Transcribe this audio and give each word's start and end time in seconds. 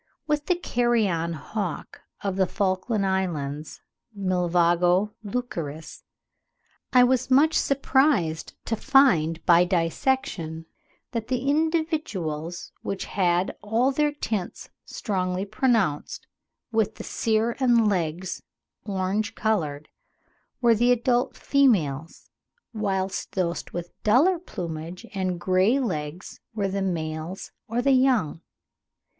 With 0.25 0.47
the 0.47 0.55
carrion 0.55 1.33
hawk 1.33 2.01
of 2.23 2.35
the 2.35 2.47
Falkland 2.47 3.05
Islands 3.05 3.81
(Milvago 4.17 5.13
leucurus) 5.23 6.03
I 6.91 7.03
was 7.03 7.29
much 7.29 7.53
surprised 7.53 8.55
to 8.65 8.75
find 8.75 9.45
by 9.45 9.63
dissection 9.63 10.65
that 11.11 11.27
the 11.27 11.47
individuals, 11.47 12.71
which 12.81 13.05
had 13.05 13.55
all 13.61 13.91
their 13.91 14.11
tints 14.11 14.71
strongly 14.85 15.45
pronounced, 15.45 16.25
with 16.71 16.95
the 16.95 17.03
cere 17.03 17.55
and 17.59 17.87
legs 17.87 18.41
orange 18.83 19.35
coloured, 19.35 19.87
were 20.61 20.73
the 20.73 20.91
adult 20.91 21.37
females; 21.37 22.31
whilst 22.73 23.33
those 23.33 23.63
with 23.71 23.91
duller 24.01 24.39
plumage 24.39 25.05
and 25.13 25.39
grey 25.39 25.77
legs 25.79 26.39
were 26.55 26.69
the 26.69 26.81
males 26.81 27.51
or 27.67 27.83
the 27.83 27.91
young. 27.91 28.41